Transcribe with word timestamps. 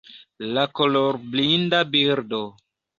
La 0.57 0.63
kolorblinda 0.79 1.85
birdo 1.95 2.45